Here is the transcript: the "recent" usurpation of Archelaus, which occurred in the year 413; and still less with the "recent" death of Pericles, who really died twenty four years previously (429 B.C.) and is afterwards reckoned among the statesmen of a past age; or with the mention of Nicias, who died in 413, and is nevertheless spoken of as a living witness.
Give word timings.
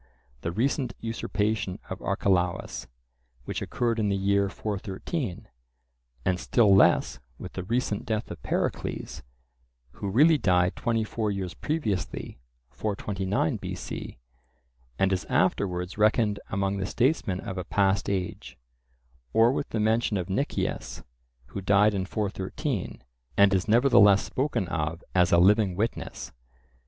the 0.41 0.51
"recent" 0.51 0.93
usurpation 0.99 1.77
of 1.87 2.01
Archelaus, 2.01 2.87
which 3.45 3.61
occurred 3.61 3.99
in 3.99 4.09
the 4.09 4.15
year 4.17 4.49
413; 4.49 5.47
and 6.25 6.39
still 6.39 6.73
less 6.73 7.19
with 7.37 7.53
the 7.53 7.61
"recent" 7.61 8.03
death 8.03 8.31
of 8.31 8.41
Pericles, 8.41 9.21
who 9.91 10.09
really 10.09 10.39
died 10.39 10.75
twenty 10.75 11.03
four 11.03 11.29
years 11.29 11.53
previously 11.53 12.39
(429 12.71 13.57
B.C.) 13.57 14.17
and 14.97 15.13
is 15.13 15.25
afterwards 15.25 15.99
reckoned 15.99 16.39
among 16.49 16.77
the 16.77 16.87
statesmen 16.87 17.39
of 17.39 17.59
a 17.59 17.63
past 17.63 18.09
age; 18.09 18.57
or 19.33 19.51
with 19.51 19.69
the 19.69 19.79
mention 19.79 20.17
of 20.17 20.31
Nicias, 20.31 21.03
who 21.49 21.61
died 21.61 21.93
in 21.93 22.07
413, 22.07 23.03
and 23.37 23.53
is 23.53 23.67
nevertheless 23.67 24.23
spoken 24.23 24.67
of 24.67 25.03
as 25.13 25.31
a 25.31 25.37
living 25.37 25.75
witness. 25.75 26.31